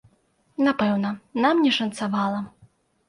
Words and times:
Напэўна, 0.67 1.11
нам 1.43 1.61
не 1.67 1.71
шанцавала. 1.81 2.41